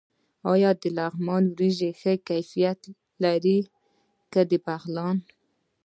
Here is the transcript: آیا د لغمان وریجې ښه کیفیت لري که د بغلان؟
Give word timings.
آیا 0.51 0.71
د 0.81 0.83
لغمان 0.97 1.43
وریجې 1.53 1.91
ښه 1.99 2.13
کیفیت 2.27 2.81
لري 3.23 3.59
که 4.31 4.41
د 4.49 4.51
بغلان؟ 4.65 5.17